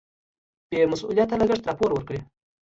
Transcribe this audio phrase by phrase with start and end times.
[0.69, 2.19] بې مسؤلیته لګښت راپور ورکړي.